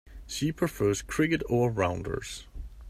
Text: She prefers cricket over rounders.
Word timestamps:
She 0.25 0.51
prefers 0.51 1.03
cricket 1.03 1.43
over 1.47 1.69
rounders. 1.71 2.47